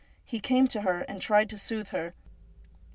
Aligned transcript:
He 0.25 0.39
came 0.39 0.65
to 0.69 0.81
her 0.81 1.01
and 1.01 1.21
tried 1.21 1.47
to 1.51 1.59
soothe 1.59 1.89
her. 1.89 2.15